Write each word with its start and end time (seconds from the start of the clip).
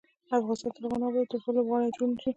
افغانستان 0.39 0.69
تر 0.75 0.81
هغو 0.85 0.97
نه 1.01 1.05
ابادیږي، 1.09 1.29
ترڅو 1.31 1.49
لوبغالي 1.55 1.89
جوړ 1.97 2.07
نشي. 2.13 2.29